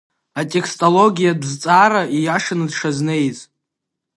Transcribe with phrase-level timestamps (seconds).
[0.39, 3.37] Атекстологиатә зҵаара ииашаны дшазнеиз.